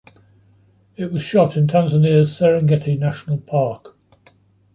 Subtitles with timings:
[0.95, 3.95] It was shot in Tanzania's Serengeti National Park.